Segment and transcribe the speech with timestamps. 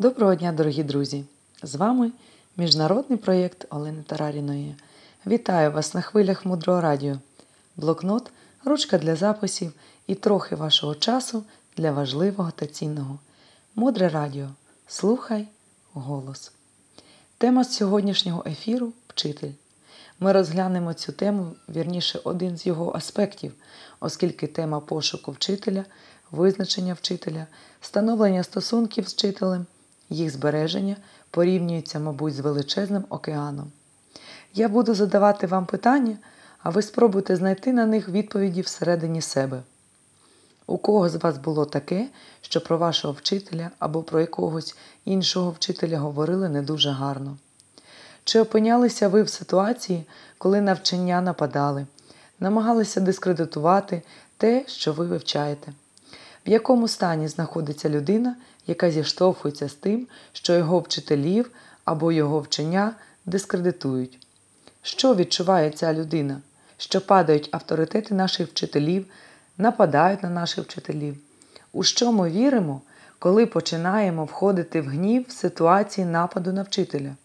[0.00, 1.24] Доброго дня, дорогі друзі!
[1.62, 2.12] З вами
[2.56, 4.74] міжнародний проєкт Олени Тараріної.
[5.26, 7.18] Вітаю вас на хвилях мудрого радіо.
[7.76, 8.30] Блокнот,
[8.64, 9.72] ручка для записів
[10.06, 11.44] і трохи вашого часу
[11.76, 13.18] для важливого та цінного.
[13.74, 14.48] Мудре радіо.
[14.86, 15.48] Слухай
[15.92, 16.52] голос.
[17.38, 19.52] Тема сьогоднішнього ефіру вчитель.
[20.20, 23.52] Ми розглянемо цю тему, вірніше, один з його аспектів,
[24.00, 25.84] оскільки тема пошуку вчителя,
[26.30, 27.46] визначення вчителя,
[27.80, 29.66] становлення стосунків з вчителем,
[30.10, 30.96] їх збереження
[31.30, 33.72] порівнюється, мабуть, з величезним океаном.
[34.54, 36.16] Я буду задавати вам питання,
[36.62, 39.62] а ви спробуйте знайти на них відповіді всередині себе.
[40.66, 42.08] У кого з вас було таке,
[42.40, 47.36] що про вашого вчителя або про якогось іншого вчителя говорили не дуже гарно?
[48.24, 50.04] Чи опинялися ви в ситуації,
[50.38, 51.86] коли навчання нападали,
[52.40, 54.02] намагалися дискредитувати
[54.36, 55.72] те, що ви вивчаєте?
[56.46, 58.36] В якому стані знаходиться людина,
[58.68, 61.50] яка зіштовхується з тим, що його вчителів
[61.84, 62.92] або його вчення
[63.26, 64.18] дискредитують?
[64.82, 66.40] Що відчуває ця людина?
[66.76, 69.06] Що падають авторитети наших вчителів,
[69.58, 71.16] нападають на наших вчителів?
[71.72, 72.80] У що ми віримо,
[73.18, 77.16] коли починаємо входити в гнів в ситуації нападу на вчителя?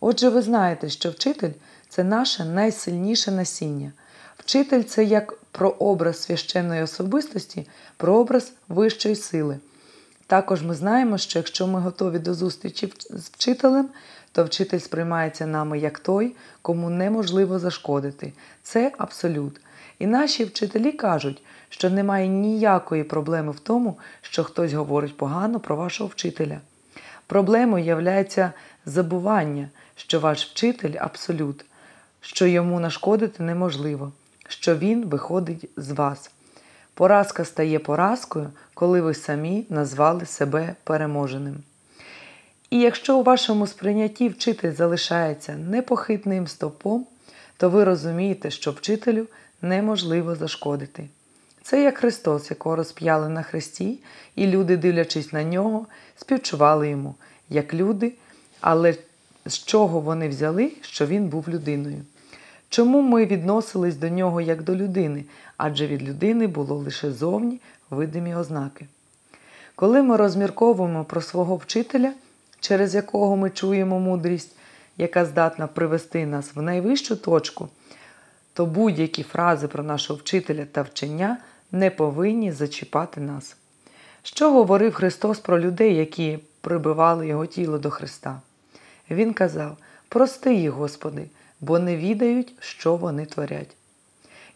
[0.00, 1.52] Отже, ви знаєте, що вчитель
[1.88, 3.92] це наше найсильніше насіння.
[4.38, 9.58] Вчитель це як прообраз священної особистості, прообраз вищої сили.
[10.32, 13.88] Також ми знаємо, що якщо ми готові до зустрічі з вчителем,
[14.32, 18.32] то вчитель сприймається нами як той, кому неможливо зашкодити.
[18.62, 19.60] Це абсолют.
[19.98, 25.76] І наші вчителі кажуть, що немає ніякої проблеми в тому, що хтось говорить погано про
[25.76, 26.60] вашого вчителя.
[27.26, 28.52] Проблемою є
[28.86, 31.64] забування, що ваш вчитель абсолют,
[32.20, 34.12] що йому нашкодити неможливо,
[34.48, 36.30] що він виходить з вас.
[36.94, 41.56] Поразка стає поразкою, коли ви самі назвали себе переможеним.
[42.70, 47.06] І якщо у вашому сприйнятті вчитель залишається непохитним стопом,
[47.56, 49.26] то ви розумієте, що вчителю
[49.62, 51.08] неможливо зашкодити.
[51.62, 53.98] Це як Христос, якого розп'яли на хресті,
[54.36, 55.86] і люди, дивлячись на нього,
[56.16, 57.14] співчували йому,
[57.48, 58.12] як люди,
[58.60, 58.94] але
[59.46, 62.02] з чого вони взяли, що він був людиною.
[62.72, 65.24] Чому ми відносились до нього як до людини,
[65.56, 67.60] адже від людини було лише зовні
[67.90, 68.86] видимі ознаки.
[69.74, 72.12] Коли ми розмірковуємо про свого вчителя,
[72.60, 74.56] через якого ми чуємо мудрість,
[74.96, 77.68] яка здатна привести нас в найвищу точку,
[78.52, 81.38] то будь-які фрази про нашого вчителя та вчення
[81.72, 83.56] не повинні зачіпати нас.
[84.22, 88.40] Що говорив Христос про людей, які прибивали Його тіло до Христа?
[89.10, 89.76] Він казав:
[90.08, 91.26] Прости їх, Господи,
[91.62, 93.76] бо не відають, що вони творять.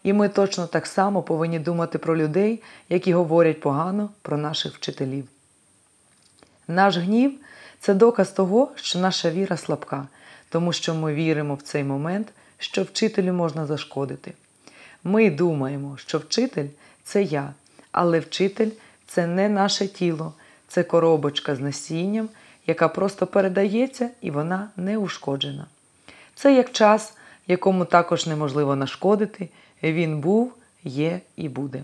[0.03, 5.27] І ми точно так само повинні думати про людей, які говорять погано про наших вчителів.
[6.67, 7.39] Наш гнів
[7.79, 10.07] це доказ того, що наша віра слабка,
[10.49, 14.33] тому що ми віримо в цей момент, що вчителю можна зашкодити.
[15.03, 16.67] Ми думаємо, що вчитель
[17.03, 17.53] це я,
[17.91, 18.69] але вчитель
[19.07, 20.33] це не наше тіло,
[20.67, 22.29] це коробочка з насінням,
[22.67, 25.65] яка просто передається і вона не ушкоджена.
[26.37, 27.13] Це як час,
[27.47, 29.49] якому також неможливо нашкодити,
[29.83, 30.53] він був,
[30.83, 31.83] є і буде.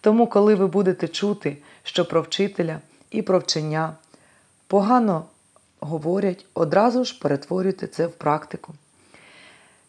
[0.00, 3.96] Тому, коли ви будете чути, що про вчителя і про вчення
[4.66, 5.24] погано
[5.80, 8.74] говорять, одразу ж перетворюйте це в практику.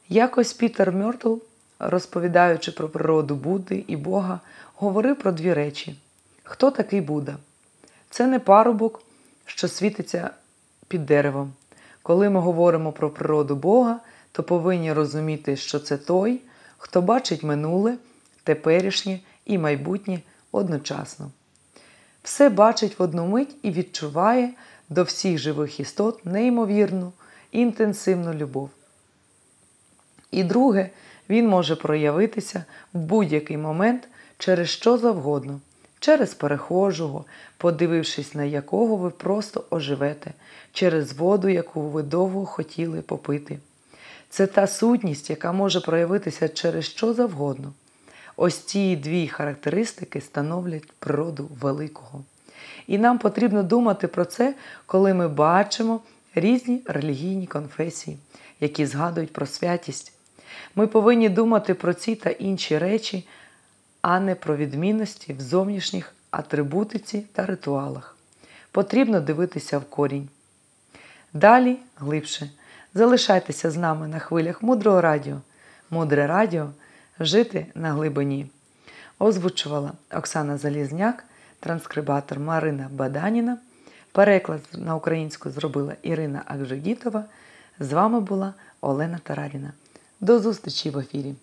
[0.10, 1.36] Якось Пітер Мьортл,
[1.80, 4.40] розповідаючи про природу Будди і Бога,
[4.76, 6.00] говорив про дві речі:
[6.44, 7.38] хто такий Будда?
[8.10, 9.02] Це не парубок,
[9.46, 10.30] що світиться
[10.88, 11.54] під деревом.
[12.04, 14.00] Коли ми говоримо про природу Бога,
[14.32, 16.42] то повинні розуміти, що це той,
[16.78, 17.98] хто бачить минуле,
[18.44, 20.20] теперішнє і майбутнє
[20.52, 21.32] одночасно.
[22.24, 24.54] Все бачить в одну мить і відчуває
[24.90, 27.14] до всіх живих істот неймовірну,
[27.52, 28.70] інтенсивну любов.
[30.32, 30.90] І друге,
[31.30, 34.08] він може проявитися в будь-який момент
[34.38, 35.60] через що завгодно
[36.04, 37.26] через перехожого,
[37.58, 40.34] подивившись на якого ви просто оживете,
[40.74, 43.60] через воду, яку ви довго хотіли попити.
[44.30, 47.74] Це та сутність, яка може проявитися через що завгодно.
[48.36, 52.24] Ось ці дві характеристики становлять природу великого.
[52.88, 54.56] І нам потрібно думати про це,
[54.86, 56.00] коли ми бачимо
[56.36, 58.18] різні релігійні конфесії,
[58.60, 60.14] які згадують про святість.
[60.76, 63.28] Ми повинні думати про ці та інші речі
[64.04, 68.18] а не про відмінності в зовнішніх атрибутиці та ритуалах.
[68.72, 70.30] Потрібно дивитися в корінь.
[71.34, 72.50] Далі глибше.
[72.94, 75.42] Залишайтеся з нами на хвилях мудрого радіо.
[75.90, 76.70] Мудре радіо
[77.20, 78.50] жити на глибині.
[79.20, 81.24] Озвучувала Оксана Залізняк,
[81.60, 83.58] транскрибатор Марина Баданіна.
[84.12, 87.26] Переклад на українську зробила Ірина Акжигітова.
[87.80, 89.74] З вами була Олена Тараріна.
[90.20, 91.36] До зустрічі в ефірі!